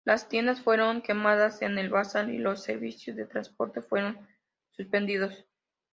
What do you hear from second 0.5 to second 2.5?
fueron quemadas en el bazar y